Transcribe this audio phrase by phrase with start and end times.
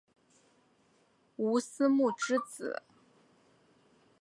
[1.35, 2.81] 吴思穆之子。